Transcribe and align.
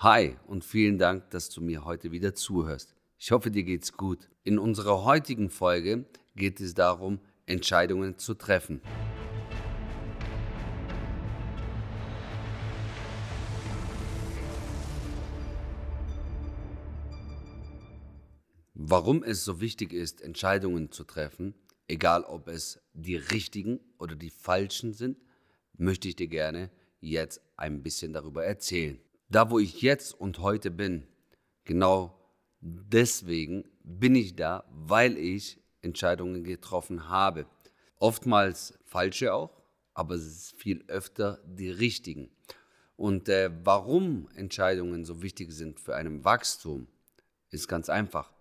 Hi 0.00 0.36
und 0.46 0.64
vielen 0.64 0.96
Dank, 0.96 1.28
dass 1.30 1.50
du 1.50 1.60
mir 1.60 1.84
heute 1.84 2.12
wieder 2.12 2.32
zuhörst. 2.32 2.94
Ich 3.18 3.32
hoffe, 3.32 3.50
dir 3.50 3.64
geht's 3.64 3.94
gut. 3.94 4.30
In 4.44 4.60
unserer 4.60 5.02
heutigen 5.02 5.50
Folge 5.50 6.04
geht 6.36 6.60
es 6.60 6.74
darum, 6.74 7.18
Entscheidungen 7.46 8.16
zu 8.16 8.34
treffen. 8.34 8.80
Warum 18.74 19.24
es 19.24 19.44
so 19.44 19.60
wichtig 19.60 19.92
ist, 19.92 20.22
Entscheidungen 20.22 20.92
zu 20.92 21.02
treffen, 21.02 21.54
egal 21.88 22.22
ob 22.22 22.46
es 22.46 22.80
die 22.92 23.16
richtigen 23.16 23.80
oder 23.98 24.14
die 24.14 24.30
falschen 24.30 24.92
sind, 24.92 25.18
möchte 25.76 26.06
ich 26.06 26.14
dir 26.14 26.28
gerne 26.28 26.70
jetzt 27.00 27.40
ein 27.56 27.82
bisschen 27.82 28.12
darüber 28.12 28.44
erzählen. 28.44 29.00
Da, 29.28 29.50
wo 29.50 29.58
ich 29.58 29.82
jetzt 29.82 30.18
und 30.18 30.38
heute 30.38 30.70
bin, 30.70 31.06
genau 31.64 32.18
deswegen 32.60 33.64
bin 33.82 34.14
ich 34.14 34.36
da, 34.36 34.64
weil 34.70 35.16
ich 35.16 35.60
Entscheidungen 35.82 36.44
getroffen 36.44 37.08
habe. 37.08 37.46
Oftmals 37.98 38.78
falsche 38.84 39.34
auch, 39.34 39.62
aber 39.94 40.14
es 40.14 40.26
ist 40.26 40.54
viel 40.56 40.84
öfter 40.88 41.40
die 41.46 41.70
richtigen. 41.70 42.30
Und 42.96 43.28
äh, 43.28 43.50
warum 43.64 44.28
Entscheidungen 44.34 45.04
so 45.04 45.22
wichtig 45.22 45.52
sind 45.52 45.78
für 45.78 45.94
ein 45.94 46.24
Wachstum, 46.24 46.88
ist 47.50 47.68
ganz 47.68 47.88
einfach 47.88 48.32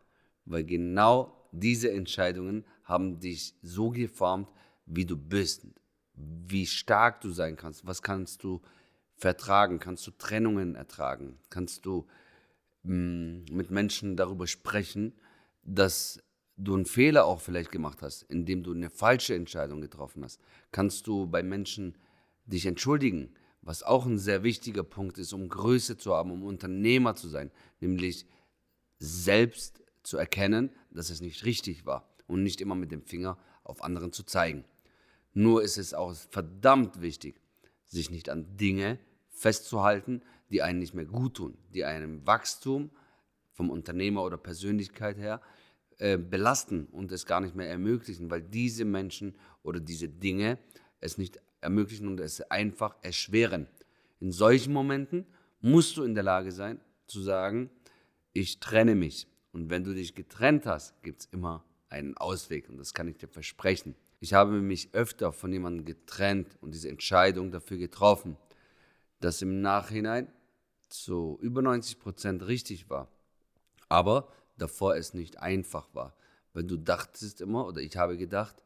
weil 0.47 0.63
genau 0.63 1.49
diese 1.51 1.91
Entscheidungen 1.91 2.65
haben 2.83 3.19
dich 3.19 3.53
so 3.61 3.89
geformt, 3.89 4.49
wie 4.85 5.05
du 5.05 5.17
bist, 5.17 5.67
wie 6.13 6.65
stark 6.65 7.21
du 7.21 7.29
sein 7.31 7.55
kannst, 7.55 7.85
was 7.85 8.01
kannst 8.01 8.43
du 8.43 8.61
vertragen, 9.17 9.79
kannst 9.79 10.05
du 10.07 10.11
Trennungen 10.11 10.75
ertragen, 10.75 11.37
kannst 11.49 11.85
du 11.85 12.05
mh, 12.83 12.95
mm, 12.95 13.45
mit 13.51 13.71
Menschen 13.71 14.15
darüber 14.15 14.47
sprechen, 14.47 15.13
dass 15.63 16.19
du 16.55 16.75
einen 16.75 16.85
Fehler 16.85 17.25
auch 17.25 17.41
vielleicht 17.41 17.71
gemacht 17.71 18.01
hast, 18.01 18.23
indem 18.23 18.63
du 18.63 18.73
eine 18.73 18.89
falsche 18.89 19.35
Entscheidung 19.35 19.81
getroffen 19.81 20.23
hast, 20.23 20.39
kannst 20.71 21.07
du 21.07 21.27
bei 21.27 21.43
Menschen 21.43 21.95
dich 22.45 22.65
entschuldigen, 22.65 23.33
was 23.61 23.83
auch 23.83 24.05
ein 24.05 24.17
sehr 24.17 24.43
wichtiger 24.43 24.83
Punkt 24.83 25.17
ist, 25.17 25.33
um 25.33 25.49
Größe 25.49 25.97
zu 25.97 26.13
haben, 26.13 26.31
um 26.31 26.43
Unternehmer 26.43 27.15
zu 27.15 27.27
sein, 27.27 27.51
nämlich 27.81 28.25
selbst 28.99 29.83
zu 30.03 30.17
erkennen, 30.17 30.71
dass 30.89 31.09
es 31.09 31.21
nicht 31.21 31.43
richtig 31.43 31.85
war 31.85 32.07
und 32.27 32.43
nicht 32.43 32.61
immer 32.61 32.75
mit 32.75 32.91
dem 32.91 33.03
Finger 33.03 33.37
auf 33.63 33.83
anderen 33.83 34.13
zu 34.13 34.23
zeigen. 34.23 34.63
Nur 35.33 35.61
ist 35.61 35.77
es 35.77 35.93
auch 35.93 36.15
verdammt 36.15 37.01
wichtig, 37.01 37.39
sich 37.85 38.09
nicht 38.09 38.29
an 38.29 38.57
Dinge 38.57 38.99
festzuhalten, 39.37 40.21
die 40.49 40.61
einen 40.61 40.79
nicht 40.79 40.93
mehr 40.93 41.05
gut 41.05 41.35
tun, 41.35 41.57
die 41.73 41.85
einem 41.85 42.25
Wachstum 42.25 42.89
vom 43.51 43.69
Unternehmer 43.69 44.23
oder 44.23 44.37
Persönlichkeit 44.37 45.17
her 45.17 45.41
äh, 45.99 46.17
belasten 46.17 46.85
und 46.87 47.11
es 47.11 47.25
gar 47.25 47.41
nicht 47.41 47.55
mehr 47.55 47.69
ermöglichen, 47.69 48.29
weil 48.31 48.41
diese 48.41 48.85
Menschen 48.85 49.35
oder 49.63 49.79
diese 49.79 50.09
Dinge 50.09 50.57
es 50.99 51.17
nicht 51.17 51.39
ermöglichen 51.61 52.07
und 52.07 52.19
es 52.19 52.41
einfach 52.49 52.95
erschweren. 53.01 53.67
In 54.19 54.31
solchen 54.31 54.73
Momenten 54.73 55.25
musst 55.59 55.97
du 55.97 56.03
in 56.03 56.15
der 56.15 56.23
Lage 56.23 56.51
sein 56.51 56.79
zu 57.05 57.21
sagen, 57.21 57.69
ich 58.33 58.59
trenne 58.59 58.95
mich 58.95 59.27
und 59.51 59.69
wenn 59.69 59.83
du 59.83 59.93
dich 59.93 60.15
getrennt 60.15 60.65
hast, 60.65 61.01
gibt 61.03 61.21
es 61.21 61.25
immer 61.27 61.63
einen 61.89 62.17
Ausweg 62.17 62.69
und 62.69 62.77
das 62.77 62.93
kann 62.93 63.07
ich 63.07 63.17
dir 63.17 63.27
versprechen. 63.27 63.95
Ich 64.19 64.33
habe 64.33 64.61
mich 64.61 64.93
öfter 64.93 65.31
von 65.31 65.51
jemandem 65.53 65.85
getrennt 65.85 66.57
und 66.61 66.73
diese 66.73 66.89
Entscheidung 66.89 67.51
dafür 67.51 67.77
getroffen, 67.77 68.37
dass 69.19 69.41
im 69.41 69.61
Nachhinein 69.61 70.27
zu 70.89 71.37
über 71.41 71.61
90 71.61 71.99
Prozent 71.99 72.47
richtig 72.47 72.89
war. 72.89 73.09
Aber 73.89 74.31
davor 74.57 74.95
es 74.95 75.13
nicht 75.13 75.39
einfach 75.39 75.87
war. 75.93 76.15
Weil 76.53 76.63
du 76.63 76.77
dachtest 76.77 77.41
immer, 77.41 77.67
oder 77.67 77.81
ich 77.81 77.97
habe 77.97 78.17
gedacht, 78.17 78.63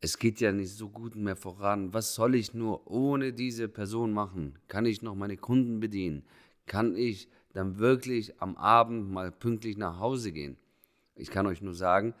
es 0.00 0.18
geht 0.18 0.40
ja 0.40 0.52
nicht 0.52 0.74
so 0.74 0.88
gut 0.88 1.14
mehr 1.14 1.36
voran. 1.36 1.92
Was 1.92 2.14
soll 2.14 2.34
ich 2.34 2.54
nur 2.54 2.90
ohne 2.90 3.32
diese 3.32 3.68
Person 3.68 4.12
machen? 4.12 4.58
Kann 4.68 4.86
ich 4.86 5.02
noch 5.02 5.14
meine 5.14 5.36
Kunden 5.36 5.80
bedienen? 5.80 6.24
Kann 6.66 6.96
ich 6.96 7.28
dann 7.52 7.78
wirklich 7.78 8.40
am 8.40 8.56
Abend 8.56 9.10
mal 9.10 9.30
pünktlich 9.30 9.76
nach 9.76 9.98
Hause 9.98 10.32
gehen. 10.32 10.56
Ich 11.16 11.30
kann 11.30 11.46
euch 11.46 11.60
nur 11.60 11.74
sagen, 11.74 12.14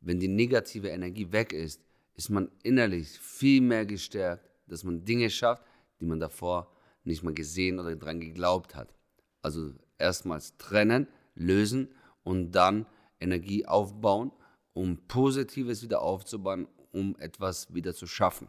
wenn 0.00 0.18
die 0.18 0.28
negative 0.28 0.88
Energie 0.88 1.30
weg 1.32 1.52
ist, 1.52 1.80
ist 2.16 2.28
man 2.28 2.50
innerlich 2.62 3.08
viel 3.08 3.60
mehr 3.60 3.86
gestärkt, 3.86 4.50
dass 4.66 4.84
man 4.84 5.04
Dinge 5.04 5.30
schafft, 5.30 5.62
die 6.00 6.04
man 6.04 6.20
davor 6.20 6.70
nicht 7.04 7.22
mal 7.22 7.34
gesehen 7.34 7.78
oder 7.78 7.94
dran 7.96 8.20
geglaubt 8.20 8.74
hat. 8.74 8.94
Also 9.42 9.72
erstmals 9.98 10.56
trennen, 10.56 11.08
lösen 11.34 11.88
und 12.22 12.52
dann 12.52 12.86
Energie 13.20 13.66
aufbauen, 13.66 14.32
um 14.72 14.98
Positives 15.08 15.82
wieder 15.82 16.02
aufzubauen, 16.02 16.68
um 16.92 17.16
etwas 17.18 17.72
wieder 17.74 17.94
zu 17.94 18.06
schaffen. 18.06 18.48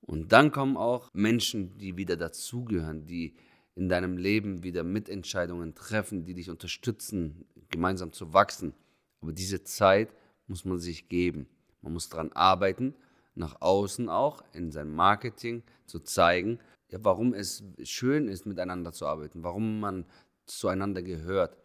Und 0.00 0.32
dann 0.32 0.52
kommen 0.52 0.76
auch 0.76 1.10
Menschen, 1.14 1.78
die 1.78 1.96
wieder 1.96 2.16
dazugehören, 2.16 3.06
die 3.06 3.34
in 3.74 3.88
deinem 3.88 4.16
Leben 4.16 4.62
wieder 4.62 4.84
Mitentscheidungen 4.84 5.74
treffen, 5.74 6.24
die 6.24 6.34
dich 6.34 6.50
unterstützen, 6.50 7.46
gemeinsam 7.70 8.12
zu 8.12 8.32
wachsen. 8.32 8.74
Aber 9.20 9.32
diese 9.32 9.64
Zeit 9.64 10.14
muss 10.46 10.64
man 10.64 10.78
sich 10.78 11.08
geben. 11.08 11.48
Man 11.80 11.94
muss 11.94 12.08
daran 12.08 12.32
arbeiten, 12.32 12.94
nach 13.34 13.60
außen 13.60 14.08
auch, 14.08 14.44
in 14.52 14.70
seinem 14.70 14.94
Marketing 14.94 15.62
zu 15.86 16.00
zeigen, 16.00 16.60
warum 17.00 17.34
es 17.34 17.64
schön 17.82 18.28
ist, 18.28 18.46
miteinander 18.46 18.92
zu 18.92 19.06
arbeiten, 19.06 19.42
warum 19.42 19.80
man 19.80 20.04
zueinander 20.46 21.02
gehört. 21.02 21.56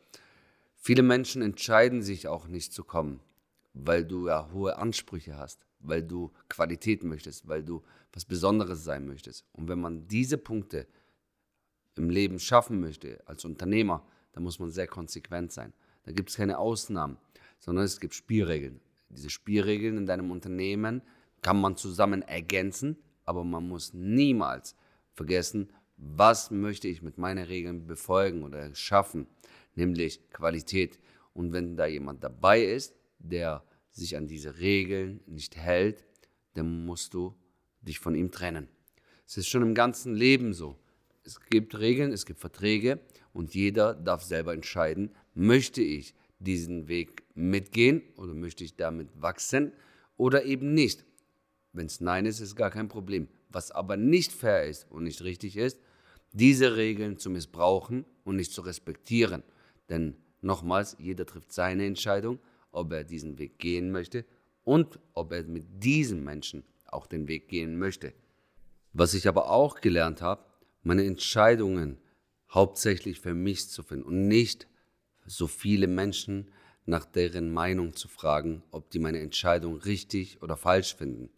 Viele 0.76 1.04
Menschen 1.04 1.42
entscheiden 1.42 2.02
sich 2.02 2.28
auch 2.28 2.48
nicht 2.48 2.74
zu 2.74 2.84
kommen, 2.84 3.20
weil 3.74 4.06
du 4.06 4.28
ja 4.28 4.50
hohe 4.54 4.78
Ansprüche 4.78 5.38
hast, 5.38 5.66
weil 5.80 6.04
du 6.04 6.32
Qualität 6.48 7.04
möchtest, 7.04 7.48
weil 7.48 7.64
du 7.64 7.84
was 8.14 8.26
Besonderes 8.26 8.84
sein 8.84 9.06
möchtest. 9.06 9.46
Und 9.54 9.68
wenn 9.68 9.80
man 9.80 10.08
diese 10.08 10.38
Punkte 10.38 10.88
im 11.96 12.10
Leben 12.10 12.40
schaffen 12.40 12.80
möchte, 12.80 13.22
als 13.28 13.44
Unternehmer, 13.46 14.06
dann 14.32 14.44
muss 14.44 14.60
man 14.60 14.72
sehr 14.72 14.88
konsequent 14.88 15.52
sein. 15.52 15.74
Da 16.04 16.12
gibt 16.12 16.30
es 16.30 16.38
keine 16.38 16.58
Ausnahmen, 16.58 17.18
sondern 17.60 17.86
es 17.86 18.00
gibt 18.00 18.16
Spielregeln. 18.16 18.80
Diese 19.10 19.30
Spielregeln 19.30 19.98
in 19.98 20.06
deinem 20.06 20.32
Unternehmen 20.32 21.02
kann 21.42 21.60
man 21.60 21.76
zusammen 21.76 22.22
ergänzen, 22.22 22.98
aber 23.26 23.44
man 23.44 23.68
muss 23.68 23.94
niemals 23.94 24.76
vergessen, 25.20 25.70
was 25.98 26.50
möchte 26.50 26.88
ich 26.88 27.02
mit 27.02 27.18
meinen 27.18 27.46
Regeln 27.46 27.86
befolgen 27.86 28.44
oder 28.44 28.74
schaffen, 28.74 29.28
nämlich 29.76 30.30
Qualität. 30.32 30.98
Und 31.34 31.52
wenn 31.52 31.76
da 31.76 31.88
jemand 31.88 32.24
dabei 32.24 32.64
ist, 32.64 32.96
der 33.20 33.66
sich 33.92 34.16
an 34.16 34.28
diese 34.28 34.60
Regeln 34.60 35.20
nicht 35.26 35.58
hält, 35.58 36.06
dann 36.54 36.86
musst 36.86 37.14
du 37.14 37.36
dich 37.82 38.00
von 38.00 38.16
ihm 38.16 38.32
trennen. 38.32 38.70
Es 39.28 39.36
ist 39.36 39.50
schon 39.50 39.62
im 39.62 39.76
ganzen 39.76 40.16
Leben 40.16 40.54
so. 40.54 40.80
Es 41.26 41.38
gibt 41.50 41.78
Regeln, 41.78 42.14
es 42.14 42.26
gibt 42.26 42.40
Verträge 42.40 43.02
und 43.34 43.54
jeder 43.54 43.96
darf 43.96 44.24
selber 44.24 44.54
entscheiden, 44.54 45.12
möchte 45.34 45.82
ich 45.82 46.16
diesen 46.40 46.88
Weg 46.88 47.24
mitgehen 47.36 48.04
oder 48.16 48.34
möchte 48.34 48.64
ich 48.64 48.78
damit 48.78 49.10
wachsen 49.22 49.74
oder 50.16 50.46
eben 50.46 50.74
nicht. 50.74 51.04
Wenn 51.74 51.88
es 51.88 52.00
Nein 52.00 52.26
ist, 52.26 52.40
ist 52.40 52.56
gar 52.56 52.72
kein 52.72 52.88
Problem. 52.88 53.28
Was 53.50 53.72
aber 53.72 53.98
nicht 53.98 54.32
fair 54.32 54.66
ist 54.66 54.90
und 54.90 55.04
nicht 55.04 55.24
richtig 55.24 55.58
ist, 55.58 55.80
diese 56.32 56.76
Regeln 56.76 57.18
zu 57.18 57.30
missbrauchen 57.30 58.06
und 58.24 58.36
nicht 58.36 58.54
zu 58.54 58.62
respektieren. 58.62 59.44
Denn 59.90 60.16
nochmals, 60.42 60.96
jeder 61.00 61.26
trifft 61.26 61.52
seine 61.52 61.86
Entscheidung, 61.86 62.40
ob 62.72 62.92
er 62.92 63.04
diesen 63.04 63.40
Weg 63.40 63.58
gehen 63.58 63.92
möchte 63.92 64.26
und 64.64 65.00
ob 65.14 65.32
er 65.32 65.44
mit 65.44 65.84
diesem 65.84 66.24
Menschen 66.24 66.64
auch 66.86 67.08
den 67.08 67.28
Weg 67.28 67.48
gehen 67.48 67.78
möchte. 67.78 68.14
Was 68.94 69.14
ich 69.14 69.28
aber 69.28 69.50
auch 69.50 69.82
gelernt 69.82 70.22
habe, 70.22 70.44
meine 70.84 71.06
Entscheidungen 71.06 71.98
hauptsächlich 72.52 73.20
für 73.20 73.34
mich 73.34 73.70
zu 73.70 73.84
finden 73.84 74.06
und 74.06 74.28
nicht 74.28 74.68
so 75.26 75.48
viele 75.48 75.88
Menschen 75.88 76.52
nach 76.86 77.06
deren 77.06 77.52
Meinung 77.52 77.96
zu 77.96 78.08
fragen, 78.08 78.64
ob 78.72 78.90
die 78.90 79.00
meine 79.00 79.20
Entscheidung 79.20 79.78
richtig 79.78 80.42
oder 80.42 80.58
falsch 80.58 80.96
finden. 80.96 81.30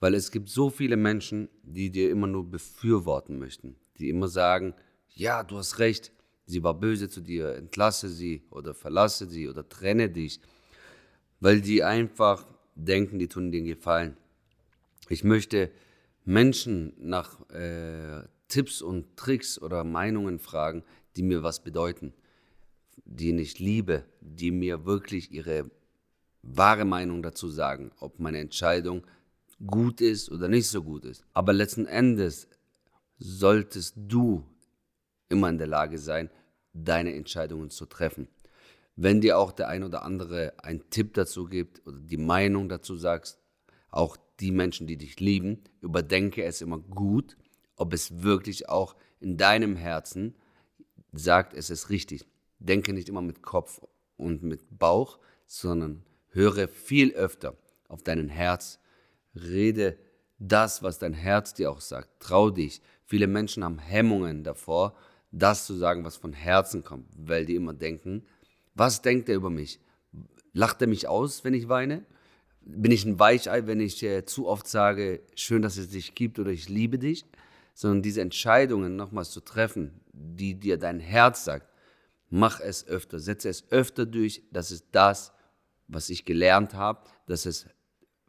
Weil 0.00 0.14
es 0.14 0.30
gibt 0.30 0.48
so 0.48 0.70
viele 0.70 0.96
Menschen, 0.96 1.48
die 1.62 1.90
dir 1.90 2.10
immer 2.10 2.26
nur 2.26 2.48
befürworten 2.48 3.38
möchten, 3.38 3.76
die 3.98 4.08
immer 4.08 4.28
sagen, 4.28 4.74
ja, 5.08 5.42
du 5.42 5.58
hast 5.58 5.78
recht, 5.78 6.12
sie 6.46 6.62
war 6.62 6.74
böse 6.74 7.08
zu 7.08 7.20
dir, 7.20 7.56
entlasse 7.56 8.08
sie 8.08 8.42
oder 8.50 8.74
verlasse 8.74 9.28
sie 9.28 9.48
oder 9.48 9.68
trenne 9.68 10.08
dich, 10.08 10.40
weil 11.40 11.60
die 11.60 11.82
einfach 11.82 12.46
denken, 12.74 13.18
die 13.18 13.28
tun 13.28 13.50
dir 13.50 13.62
Gefallen. 13.62 14.16
Ich 15.08 15.24
möchte 15.24 15.70
Menschen 16.24 16.92
nach 16.98 17.40
äh, 17.50 18.22
Tipps 18.48 18.82
und 18.82 19.16
Tricks 19.16 19.60
oder 19.60 19.82
Meinungen 19.84 20.38
fragen, 20.38 20.84
die 21.16 21.22
mir 21.22 21.42
was 21.42 21.62
bedeuten, 21.62 22.12
die 23.04 23.34
ich 23.36 23.58
liebe, 23.58 24.04
die 24.20 24.50
mir 24.50 24.84
wirklich 24.84 25.32
ihre 25.32 25.70
wahre 26.42 26.84
Meinung 26.84 27.22
dazu 27.22 27.48
sagen, 27.48 27.90
ob 27.98 28.18
meine 28.18 28.38
Entscheidung 28.38 29.06
gut 29.66 30.00
ist 30.00 30.30
oder 30.30 30.48
nicht 30.48 30.68
so 30.68 30.82
gut 30.82 31.04
ist. 31.04 31.24
Aber 31.32 31.52
letzten 31.52 31.86
Endes 31.86 32.48
solltest 33.18 33.94
du 33.96 34.44
immer 35.28 35.48
in 35.48 35.58
der 35.58 35.66
Lage 35.66 35.98
sein, 35.98 36.30
deine 36.72 37.14
Entscheidungen 37.14 37.70
zu 37.70 37.86
treffen. 37.86 38.28
Wenn 38.96 39.20
dir 39.20 39.38
auch 39.38 39.52
der 39.52 39.68
ein 39.68 39.84
oder 39.84 40.02
andere 40.02 40.54
einen 40.62 40.90
Tipp 40.90 41.14
dazu 41.14 41.46
gibt 41.46 41.86
oder 41.86 41.98
die 41.98 42.16
Meinung 42.16 42.68
dazu 42.68 42.96
sagst, 42.96 43.38
auch 43.90 44.16
die 44.40 44.50
Menschen, 44.52 44.86
die 44.86 44.96
dich 44.96 45.20
lieben, 45.20 45.62
überdenke 45.80 46.44
es 46.44 46.60
immer 46.60 46.78
gut, 46.78 47.36
ob 47.76 47.92
es 47.92 48.22
wirklich 48.22 48.68
auch 48.68 48.96
in 49.20 49.36
deinem 49.36 49.76
Herzen 49.76 50.34
sagt, 51.12 51.54
es 51.54 51.70
ist 51.70 51.90
richtig. 51.90 52.26
Denke 52.58 52.92
nicht 52.92 53.08
immer 53.08 53.22
mit 53.22 53.42
Kopf 53.42 53.80
und 54.16 54.42
mit 54.42 54.78
Bauch, 54.78 55.18
sondern 55.46 56.02
höre 56.30 56.68
viel 56.68 57.12
öfter 57.12 57.56
auf 57.88 58.02
deinen 58.02 58.28
Herz. 58.28 58.80
Rede 59.42 59.98
das, 60.38 60.82
was 60.82 60.98
dein 60.98 61.14
Herz 61.14 61.54
dir 61.54 61.70
auch 61.70 61.80
sagt. 61.80 62.20
Trau 62.20 62.50
dich. 62.50 62.80
Viele 63.04 63.26
Menschen 63.26 63.64
haben 63.64 63.78
Hemmungen 63.78 64.44
davor, 64.44 64.96
das 65.30 65.66
zu 65.66 65.74
sagen, 65.74 66.04
was 66.04 66.16
von 66.16 66.32
Herzen 66.32 66.84
kommt, 66.84 67.08
weil 67.16 67.46
die 67.46 67.56
immer 67.56 67.74
denken, 67.74 68.26
was 68.74 69.02
denkt 69.02 69.28
er 69.28 69.36
über 69.36 69.50
mich? 69.50 69.80
Lacht 70.52 70.80
er 70.80 70.88
mich 70.88 71.08
aus, 71.08 71.44
wenn 71.44 71.54
ich 71.54 71.68
weine? 71.68 72.04
Bin 72.60 72.92
ich 72.92 73.04
ein 73.04 73.18
Weichei, 73.18 73.66
wenn 73.66 73.80
ich 73.80 74.02
äh, 74.02 74.24
zu 74.24 74.46
oft 74.46 74.68
sage, 74.68 75.22
schön, 75.34 75.62
dass 75.62 75.76
es 75.76 75.90
dich 75.90 76.14
gibt 76.14 76.38
oder 76.38 76.50
ich 76.50 76.68
liebe 76.68 76.98
dich? 76.98 77.24
Sondern 77.74 78.02
diese 78.02 78.20
Entscheidungen 78.20 78.96
nochmals 78.96 79.30
zu 79.30 79.40
treffen, 79.40 80.00
die 80.12 80.54
dir 80.54 80.78
dein 80.78 81.00
Herz 81.00 81.44
sagt, 81.44 81.68
mach 82.28 82.60
es 82.60 82.86
öfter, 82.86 83.18
setze 83.18 83.48
es 83.48 83.70
öfter 83.70 84.06
durch. 84.06 84.42
Das 84.52 84.70
ist 84.70 84.86
das, 84.92 85.32
was 85.86 86.10
ich 86.10 86.24
gelernt 86.24 86.74
habe, 86.74 87.08
dass 87.26 87.46
es 87.46 87.66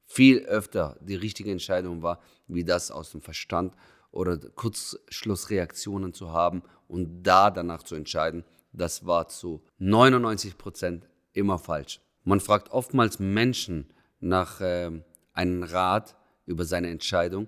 viel 0.10 0.40
öfter 0.40 0.98
die 1.02 1.16
richtige 1.16 1.52
Entscheidung 1.52 2.02
war, 2.02 2.20
wie 2.48 2.64
das 2.64 2.90
aus 2.90 3.12
dem 3.12 3.22
Verstand 3.22 3.76
oder 4.12 4.38
Kurzschlussreaktionen 4.38 6.14
zu 6.14 6.34
haben 6.34 6.64
und 6.88 7.22
da 7.22 7.52
danach 7.52 7.84
zu 7.84 7.94
entscheiden, 7.96 8.44
das 8.74 9.06
war 9.06 9.28
zu 9.28 9.64
99 9.78 10.58
Prozent 10.58 11.08
immer 11.34 11.60
falsch. 11.60 12.02
Man 12.24 12.40
fragt 12.40 12.72
oftmals 12.72 13.20
Menschen 13.20 13.94
nach 14.20 14.62
äh, 14.62 14.92
einem 15.34 15.64
Rat 15.64 16.16
über 16.48 16.66
seine 16.66 16.90
Entscheidung, 16.90 17.48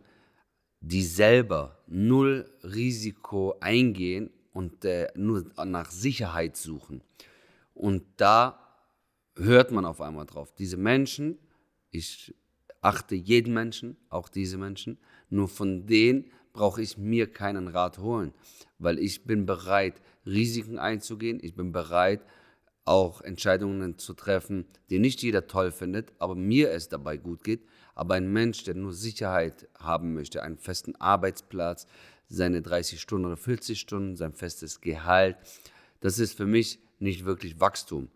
die 0.81 1.03
selber 1.03 1.83
null 1.87 2.47
Risiko 2.63 3.55
eingehen 3.59 4.29
und 4.53 4.85
äh, 4.85 5.07
nur 5.15 5.45
nach 5.65 5.89
Sicherheit 5.89 6.57
suchen. 6.57 7.03
Und 7.73 8.03
da 8.17 8.59
hört 9.35 9.71
man 9.71 9.85
auf 9.85 9.99
einmal 9.99 10.27
drauf. 10.27 10.53
Diese 10.53 10.77
Menschen, 10.77 11.39
ich 11.89 12.35
achte 12.81 13.15
jeden 13.15 13.53
Menschen, 13.53 13.97
auch 14.09 14.27
diese 14.27 14.57
Menschen, 14.57 14.97
nur 15.29 15.47
von 15.47 15.85
denen 15.85 16.25
brauche 16.53 16.81
ich 16.81 16.97
mir 16.97 17.31
keinen 17.31 17.67
Rat 17.67 17.99
holen, 17.99 18.33
weil 18.79 18.99
ich 18.99 19.23
bin 19.23 19.45
bereit, 19.45 20.01
Risiken 20.25 20.77
einzugehen, 20.77 21.39
ich 21.41 21.55
bin 21.55 21.71
bereit, 21.71 22.21
auch 22.83 23.21
Entscheidungen 23.21 23.97
zu 23.97 24.13
treffen, 24.13 24.65
die 24.89 24.99
nicht 24.99 25.21
jeder 25.21 25.47
toll 25.47 25.71
findet, 25.71 26.11
aber 26.19 26.35
mir 26.35 26.71
es 26.71 26.89
dabei 26.89 27.17
gut 27.17 27.43
geht. 27.43 27.63
Aber 27.93 28.15
ein 28.15 28.31
Mensch, 28.31 28.63
der 28.63 28.73
nur 28.73 28.93
Sicherheit 28.93 29.67
haben 29.77 30.13
möchte, 30.13 30.41
einen 30.41 30.57
festen 30.57 30.95
Arbeitsplatz, 30.95 31.85
seine 32.27 32.61
30 32.61 32.99
Stunden 32.99 33.27
oder 33.27 33.37
40 33.37 33.79
Stunden, 33.79 34.15
sein 34.15 34.33
festes 34.33 34.81
Gehalt, 34.81 35.37
das 35.99 36.17
ist 36.17 36.35
für 36.35 36.47
mich 36.47 36.79
nicht 36.99 37.25
wirklich 37.25 37.59
Wachstum. 37.59 38.09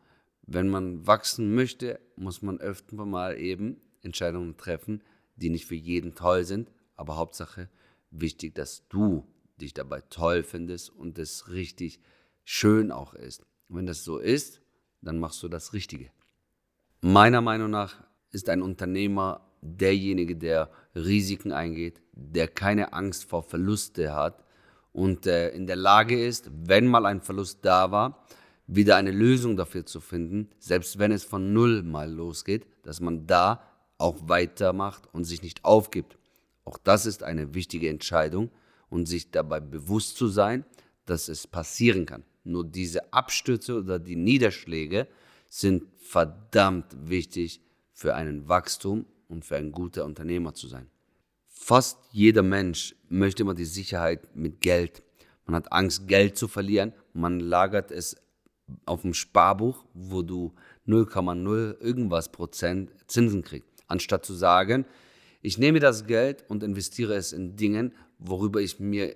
Wenn 0.48 0.70
man 0.70 1.06
wachsen 1.06 1.54
möchte, 1.54 2.00
muss 2.16 2.42
man 2.42 2.60
öfter 2.60 3.06
mal 3.06 3.38
eben 3.38 3.78
Entscheidungen 4.06 4.58
treffen, 4.58 5.04
die 5.36 5.50
nicht 5.50 5.66
für 5.66 5.76
jeden 5.76 6.16
toll 6.16 6.46
sind, 6.46 6.72
aber 6.96 7.18
Hauptsache 7.18 7.70
wichtig, 8.12 8.56
dass 8.56 8.88
du 8.88 9.28
dich 9.60 9.74
dabei 9.74 10.02
toll 10.10 10.44
findest 10.44 10.90
und 10.90 11.18
es 11.18 11.50
richtig 11.50 12.00
schön 12.44 12.92
auch 12.92 13.14
ist. 13.14 13.46
Und 13.68 13.78
wenn 13.78 13.86
das 13.86 14.04
so 14.04 14.18
ist, 14.18 14.62
dann 15.02 15.20
machst 15.20 15.42
du 15.44 15.48
das 15.48 15.74
Richtige. 15.74 16.12
Meiner 17.02 17.42
Meinung 17.42 17.70
nach 17.70 18.04
ist 18.32 18.50
ein 18.50 18.62
Unternehmer 18.62 19.42
derjenige, 19.62 20.36
der 20.36 20.70
Risiken 20.96 21.52
eingeht, 21.52 22.02
der 22.12 22.48
keine 22.48 22.94
Angst 22.94 23.26
vor 23.26 23.44
Verluste 23.44 24.14
hat 24.14 24.44
und 24.92 25.28
äh, 25.28 25.50
in 25.50 25.68
der 25.68 25.76
Lage 25.76 26.24
ist, 26.24 26.50
wenn 26.52 26.88
mal 26.88 27.06
ein 27.06 27.22
Verlust 27.22 27.60
da 27.64 27.92
war, 27.92 28.26
wieder 28.68 28.96
eine 28.96 29.12
Lösung 29.12 29.58
dafür 29.58 29.86
zu 29.86 30.00
finden, 30.00 30.50
selbst 30.60 30.98
wenn 30.98 31.12
es 31.12 31.24
von 31.24 31.54
Null 31.54 31.84
mal 31.84 32.12
losgeht, 32.12 32.68
dass 32.84 33.00
man 33.00 33.28
da 33.28 33.62
auch 33.98 34.28
weitermacht 34.28 35.04
und 35.14 35.24
sich 35.24 35.42
nicht 35.42 35.64
aufgibt. 35.64 36.18
Auch 36.64 36.78
das 36.78 37.06
ist 37.06 37.24
eine 37.24 37.54
wichtige 37.54 37.90
Entscheidung 37.90 38.52
und 38.90 39.06
sich 39.06 39.32
dabei 39.32 39.60
bewusst 39.60 40.18
zu 40.18 40.28
sein, 40.28 40.66
dass 41.06 41.30
es 41.30 41.48
passieren 41.48 42.06
kann. 42.06 42.24
Nur 42.44 42.64
diese 42.64 43.14
Abstürze 43.14 43.78
oder 43.78 44.00
die 44.00 44.16
Niederschläge 44.16 45.08
sind 45.50 45.84
verdammt 45.98 46.96
wichtig 47.10 47.62
für 47.94 48.16
einen 48.16 48.48
Wachstum 48.48 49.06
und 49.28 49.46
für 49.46 49.58
ein 49.58 49.72
guter 49.72 50.06
Unternehmer 50.06 50.54
zu 50.54 50.68
sein. 50.68 50.90
Fast 51.48 51.98
jeder 52.12 52.44
Mensch 52.44 52.96
möchte 53.10 53.44
immer 53.44 53.54
die 53.54 53.66
Sicherheit 53.66 54.36
mit 54.36 54.62
Geld. 54.62 55.02
Man 55.46 55.56
hat 55.56 55.72
Angst, 55.72 56.08
Geld 56.08 56.38
zu 56.38 56.48
verlieren. 56.48 56.94
Man 57.14 57.40
lagert 57.40 57.92
es 57.92 58.18
auf 58.86 59.02
dem 59.02 59.14
Sparbuch, 59.14 59.86
wo 59.94 60.22
du 60.22 60.54
0,0 60.88 61.80
irgendwas 61.80 62.32
Prozent 62.32 62.92
Zinsen 63.08 63.44
kriegst. 63.44 63.75
Anstatt 63.88 64.26
zu 64.26 64.34
sagen, 64.34 64.86
ich 65.42 65.58
nehme 65.58 65.80
das 65.80 66.08
Geld 66.08 66.44
und 66.48 66.64
investiere 66.64 67.14
es 67.16 67.32
in 67.32 67.56
Dinge, 67.56 67.92
worüber 68.18 68.62
ich 68.62 68.80
mir 68.80 69.16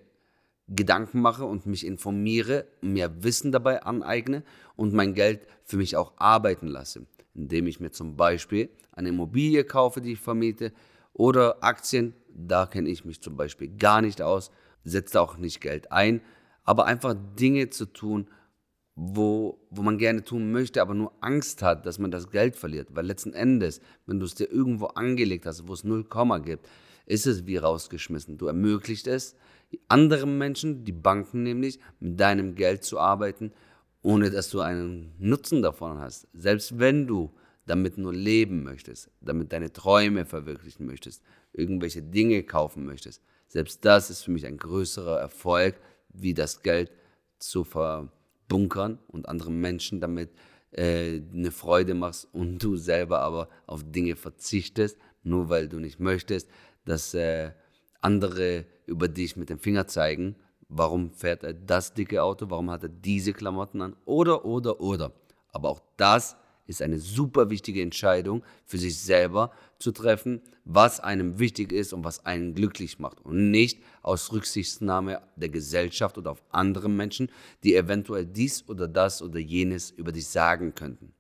Gedanken 0.68 1.21
mache 1.21 1.45
und 1.45 1.66
mich 1.66 1.86
informiere, 1.86 2.66
mir 2.81 3.24
Wissen 3.24 3.51
dabei 3.51 3.81
aneigne 3.81 4.44
und 4.75 4.94
mein 4.94 5.16
Geld 5.16 5.48
für 5.63 5.77
mich 5.77 5.98
auch 5.98 6.13
arbeiten 6.18 6.68
lasse, 6.68 7.07
indem 7.33 7.66
ich 7.66 7.80
mir 7.80 7.92
zum 7.92 8.16
Beispiel 8.16 8.69
eine 8.92 9.10
Immobilie 9.10 9.63
kaufe, 9.63 10.01
die 10.01 10.13
ich 10.13 10.19
vermiete, 10.19 10.72
oder 11.13 11.63
Aktien, 11.63 12.13
da 12.33 12.65
kenne 12.65 12.89
ich 12.89 13.04
mich 13.04 13.22
zum 13.22 13.36
Beispiel 13.36 13.75
gar 13.77 14.01
nicht 14.01 14.22
aus, 14.22 14.51
setze 14.83 15.19
auch 15.19 15.38
nicht 15.38 15.60
Geld 15.60 15.92
ein, 15.92 16.22
aber 16.63 16.86
einfach 16.86 17.15
Dinge 17.39 17.69
zu 17.72 17.88
tun, 17.88 18.30
wo, 19.01 19.66
wo 19.69 19.81
man 19.81 19.98
gerne 19.98 20.24
tun 20.25 20.51
möchte, 20.51 20.81
aber 20.81 20.94
nur 20.94 21.13
Angst 21.22 21.62
hat, 21.62 21.86
dass 21.86 22.00
man 22.00 22.12
das 22.12 22.30
Geld 22.30 22.57
verliert. 22.57 22.90
Weil 22.92 23.06
letzten 23.06 23.34
Endes, 23.34 23.80
wenn 24.06 24.19
du 24.19 24.25
es 24.25 24.36
dir 24.36 24.51
irgendwo 24.51 24.88
angelegt 24.88 25.46
hast, 25.46 25.68
wo 25.69 25.74
es 25.74 25.86
null 25.86 26.04
Komma 26.04 26.40
gibt, 26.40 26.68
ist 27.06 27.25
es 27.25 27.46
wie 27.48 27.56
rausgeschmissen. 27.56 28.38
Du 28.38 28.48
ermöglicht 28.48 29.07
es 29.07 29.36
anderen 29.88 30.38
Menschen, 30.38 30.84
die 30.84 30.92
Banken 30.92 31.44
nämlich, 31.44 31.80
mit 32.00 32.19
deinem 32.19 32.56
Geld 32.56 32.84
zu 32.84 33.00
arbeiten, 33.00 33.54
ohne 34.01 34.31
dass 34.31 34.50
du 34.50 34.62
einen 34.62 35.13
Nutzen 35.18 35.62
davon 35.62 36.00
hast. 36.00 36.27
Selbst 36.34 36.79
wenn 36.79 37.08
du 37.08 37.34
damit 37.65 37.98
nur 37.98 38.13
leben 38.13 38.63
möchtest, 38.63 39.12
damit 39.22 39.53
deine 39.53 39.72
Träume 39.72 40.25
verwirklichen 40.25 40.86
möchtest, 40.86 41.22
irgendwelche 41.53 42.01
Dinge 42.01 42.44
kaufen 42.44 42.86
möchtest. 42.86 43.22
Selbst 43.48 43.86
das 43.86 44.10
ist 44.10 44.24
für 44.24 44.32
mich 44.32 44.46
ein 44.46 44.58
größerer 44.58 45.20
Erfolg, 45.20 45.79
wie 46.10 46.34
das 46.34 46.63
Geld 46.63 46.91
zu 47.38 47.63
ver 47.63 48.12
bunkern 48.50 49.00
und 49.08 49.29
anderen 49.29 49.62
Menschen 49.62 50.01
damit 50.01 50.32
äh, 50.72 51.22
eine 51.34 51.51
Freude 51.51 51.94
machst 51.94 52.27
und 52.34 52.62
du 52.62 52.75
selber 52.75 53.22
aber 53.22 53.48
auf 53.65 53.84
Dinge 53.89 54.18
verzichtest, 54.18 54.98
nur 55.24 55.48
weil 55.48 55.70
du 55.70 55.79
nicht 55.79 56.01
möchtest, 56.01 56.50
dass 56.84 57.13
äh, 57.13 57.51
andere 58.01 58.65
über 58.86 59.08
dich 59.08 59.38
mit 59.38 59.50
dem 59.50 59.60
Finger 59.60 59.88
zeigen, 59.88 60.36
warum 60.68 61.12
fährt 61.12 61.44
er 61.44 61.53
das 61.53 61.94
dicke 61.94 62.22
Auto, 62.22 62.50
warum 62.50 62.70
hat 62.70 62.84
er 62.84 62.89
diese 62.89 63.32
Klamotten 63.34 63.82
an 63.82 63.96
oder, 64.06 64.44
oder, 64.44 64.82
oder. 64.82 65.13
Aber 65.51 65.70
auch 65.70 65.82
das 65.98 66.34
ist 66.34 66.38
eine 66.78 67.00
super 67.00 67.50
wichtige 67.50 67.82
Entscheidung 67.82 68.44
für 68.66 68.78
sich 68.78 69.00
selber 69.00 69.52
zu 69.80 69.92
treffen, 69.92 70.42
was 70.66 71.00
einem 71.00 71.40
wichtig 71.40 71.72
ist 71.72 71.94
und 71.94 72.04
was 72.04 72.26
einen 72.26 72.54
glücklich 72.54 73.00
macht. 73.00 73.20
Und 73.22 73.50
nicht 73.50 73.82
aus 74.04 74.32
Rücksichtnahme 74.32 75.22
der 75.36 75.50
Gesellschaft 75.50 76.18
oder 76.18 76.32
auf 76.32 76.44
andere 76.52 76.90
Menschen, 76.90 77.32
die 77.64 77.76
eventuell 77.76 78.26
dies 78.26 78.64
oder 78.70 78.88
das 78.88 79.22
oder 79.22 79.40
jenes 79.40 79.90
über 79.92 80.12
dich 80.12 80.28
sagen 80.28 80.76
könnten. 80.76 81.14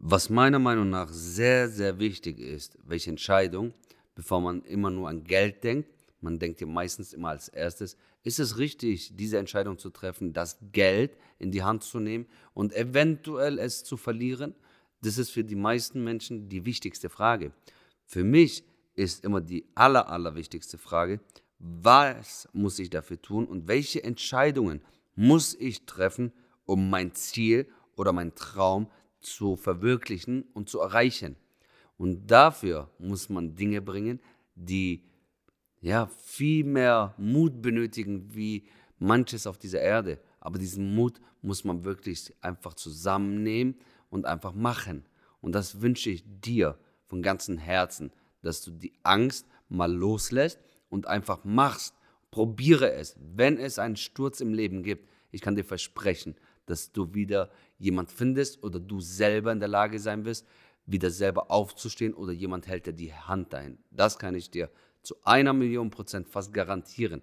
Was 0.00 0.28
meiner 0.28 0.58
Meinung 0.58 0.90
nach 0.90 1.08
sehr, 1.08 1.68
sehr 1.68 1.98
wichtig 1.98 2.38
ist, 2.38 2.76
welche 2.84 3.10
Entscheidung, 3.10 3.72
bevor 4.14 4.40
man 4.40 4.62
immer 4.62 4.90
nur 4.90 5.08
an 5.08 5.24
Geld 5.24 5.64
denkt, 5.64 5.88
man 6.24 6.38
denkt 6.38 6.60
ja 6.60 6.66
meistens 6.66 7.12
immer 7.12 7.28
als 7.28 7.48
erstes, 7.48 7.96
ist 8.24 8.40
es 8.40 8.58
richtig, 8.58 9.14
diese 9.14 9.38
Entscheidung 9.38 9.78
zu 9.78 9.90
treffen, 9.90 10.32
das 10.32 10.58
Geld 10.72 11.16
in 11.38 11.52
die 11.52 11.62
Hand 11.62 11.84
zu 11.84 12.00
nehmen 12.00 12.26
und 12.54 12.72
eventuell 12.72 13.58
es 13.58 13.84
zu 13.84 13.96
verlieren? 13.96 14.54
Das 15.02 15.18
ist 15.18 15.30
für 15.30 15.44
die 15.44 15.54
meisten 15.54 16.02
Menschen 16.02 16.48
die 16.48 16.64
wichtigste 16.64 17.10
Frage. 17.10 17.52
Für 18.06 18.24
mich 18.24 18.64
ist 18.94 19.24
immer 19.24 19.40
die 19.42 19.66
aller, 19.74 20.08
allerwichtigste 20.08 20.78
Frage, 20.78 21.20
was 21.58 22.48
muss 22.52 22.78
ich 22.78 22.90
dafür 22.90 23.20
tun 23.20 23.46
und 23.46 23.68
welche 23.68 24.02
Entscheidungen 24.02 24.80
muss 25.14 25.54
ich 25.54 25.84
treffen, 25.84 26.32
um 26.64 26.88
mein 26.88 27.14
Ziel 27.14 27.68
oder 27.96 28.12
mein 28.12 28.34
Traum 28.34 28.90
zu 29.20 29.56
verwirklichen 29.56 30.44
und 30.54 30.68
zu 30.68 30.80
erreichen. 30.80 31.36
Und 31.98 32.30
dafür 32.30 32.90
muss 32.98 33.28
man 33.28 33.54
Dinge 33.54 33.82
bringen, 33.82 34.20
die 34.54 35.04
ja 35.84 36.06
viel 36.06 36.64
mehr 36.64 37.14
Mut 37.18 37.60
benötigen, 37.60 38.34
wie 38.34 38.64
manches 38.98 39.46
auf 39.46 39.58
dieser 39.58 39.80
Erde. 39.80 40.18
Aber 40.40 40.58
diesen 40.58 40.94
Mut 40.94 41.20
muss 41.42 41.62
man 41.64 41.84
wirklich 41.84 42.34
einfach 42.40 42.72
zusammennehmen 42.72 43.76
und 44.08 44.24
einfach 44.24 44.54
machen. 44.54 45.04
Und 45.42 45.52
das 45.52 45.82
wünsche 45.82 46.08
ich 46.08 46.24
dir 46.26 46.78
von 47.06 47.22
ganzem 47.22 47.58
Herzen, 47.58 48.12
dass 48.40 48.62
du 48.62 48.70
die 48.70 48.94
Angst 49.02 49.46
mal 49.68 49.92
loslässt 49.92 50.58
und 50.88 51.06
einfach 51.06 51.44
machst. 51.44 51.94
Probiere 52.30 52.92
es. 52.92 53.14
Wenn 53.20 53.58
es 53.58 53.78
einen 53.78 53.96
Sturz 53.96 54.40
im 54.40 54.54
Leben 54.54 54.82
gibt, 54.82 55.06
ich 55.30 55.42
kann 55.42 55.54
dir 55.54 55.64
versprechen, 55.64 56.34
dass 56.64 56.92
du 56.92 57.12
wieder 57.12 57.50
jemand 57.78 58.10
findest 58.10 58.62
oder 58.62 58.80
du 58.80 59.00
selber 59.00 59.52
in 59.52 59.60
der 59.60 59.68
Lage 59.68 59.98
sein 59.98 60.24
wirst, 60.24 60.46
wieder 60.86 61.10
selber 61.10 61.50
aufzustehen 61.50 62.14
oder 62.14 62.32
jemand 62.32 62.68
hält 62.68 62.86
dir 62.86 62.94
die 62.94 63.12
Hand 63.12 63.52
dahin. 63.52 63.78
Das 63.90 64.18
kann 64.18 64.34
ich 64.34 64.50
dir 64.50 64.70
zu 65.04 65.16
einer 65.24 65.52
Million 65.52 65.90
Prozent 65.90 66.28
fast 66.28 66.52
garantieren. 66.52 67.22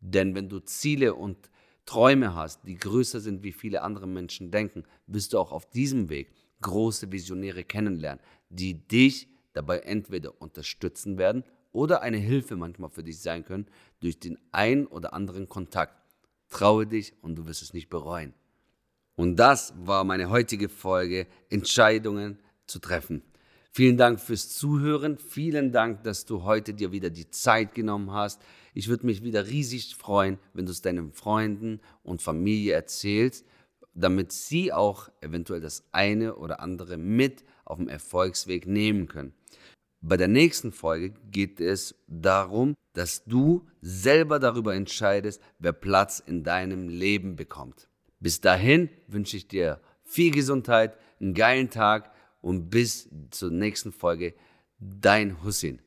Denn 0.00 0.34
wenn 0.34 0.48
du 0.48 0.60
Ziele 0.60 1.14
und 1.14 1.50
Träume 1.84 2.34
hast, 2.34 2.66
die 2.66 2.76
größer 2.76 3.20
sind, 3.20 3.42
wie 3.42 3.52
viele 3.52 3.82
andere 3.82 4.06
Menschen 4.06 4.50
denken, 4.50 4.84
wirst 5.06 5.32
du 5.32 5.38
auch 5.38 5.52
auf 5.52 5.70
diesem 5.70 6.08
Weg 6.08 6.32
große 6.60 7.10
Visionäre 7.12 7.64
kennenlernen, 7.64 8.22
die 8.50 8.74
dich 8.74 9.28
dabei 9.52 9.78
entweder 9.80 10.40
unterstützen 10.40 11.18
werden 11.18 11.44
oder 11.72 12.02
eine 12.02 12.18
Hilfe 12.18 12.56
manchmal 12.56 12.90
für 12.90 13.02
dich 13.02 13.20
sein 13.20 13.44
können 13.44 13.66
durch 14.00 14.18
den 14.18 14.38
ein 14.52 14.86
oder 14.86 15.12
anderen 15.12 15.48
Kontakt. 15.48 15.94
Traue 16.48 16.86
dich 16.86 17.12
und 17.22 17.36
du 17.36 17.46
wirst 17.46 17.62
es 17.62 17.72
nicht 17.72 17.88
bereuen. 17.88 18.34
Und 19.16 19.36
das 19.36 19.74
war 19.76 20.04
meine 20.04 20.30
heutige 20.30 20.68
Folge, 20.68 21.26
Entscheidungen 21.50 22.38
zu 22.66 22.78
treffen. 22.78 23.22
Vielen 23.70 23.96
Dank 23.96 24.20
fürs 24.20 24.48
Zuhören. 24.50 25.18
Vielen 25.18 25.72
Dank, 25.72 26.02
dass 26.02 26.24
du 26.24 26.42
heute 26.42 26.74
dir 26.74 26.90
wieder 26.90 27.10
die 27.10 27.30
Zeit 27.30 27.74
genommen 27.74 28.12
hast. 28.12 28.42
Ich 28.74 28.88
würde 28.88 29.06
mich 29.06 29.22
wieder 29.22 29.46
riesig 29.46 29.94
freuen, 29.94 30.38
wenn 30.52 30.66
du 30.66 30.72
es 30.72 30.82
deinen 30.82 31.12
Freunden 31.12 31.80
und 32.02 32.22
Familie 32.22 32.72
erzählst, 32.72 33.46
damit 33.94 34.32
sie 34.32 34.72
auch 34.72 35.08
eventuell 35.20 35.60
das 35.60 35.84
eine 35.92 36.36
oder 36.36 36.60
andere 36.60 36.96
mit 36.96 37.44
auf 37.64 37.78
dem 37.78 37.88
Erfolgsweg 37.88 38.66
nehmen 38.66 39.06
können. 39.06 39.32
Bei 40.00 40.16
der 40.16 40.28
nächsten 40.28 40.72
Folge 40.72 41.10
geht 41.30 41.60
es 41.60 41.94
darum, 42.06 42.74
dass 42.92 43.24
du 43.24 43.66
selber 43.80 44.38
darüber 44.38 44.74
entscheidest, 44.74 45.42
wer 45.58 45.72
Platz 45.72 46.20
in 46.24 46.44
deinem 46.44 46.88
Leben 46.88 47.36
bekommt. 47.36 47.88
Bis 48.20 48.40
dahin 48.40 48.88
wünsche 49.06 49.36
ich 49.36 49.48
dir 49.48 49.80
viel 50.04 50.30
Gesundheit, 50.30 50.96
einen 51.20 51.34
geilen 51.34 51.70
Tag 51.70 52.12
und 52.40 52.70
bis 52.70 53.08
zur 53.30 53.50
nächsten 53.50 53.92
Folge. 53.92 54.34
Dein 54.78 55.42
Hussein. 55.42 55.80